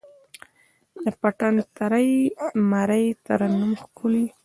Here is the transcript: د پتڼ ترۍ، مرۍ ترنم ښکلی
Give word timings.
د 1.03 1.05
پتڼ 1.21 1.53
ترۍ، 1.77 2.11
مرۍ 2.69 3.05
ترنم 3.25 3.71
ښکلی 3.81 4.25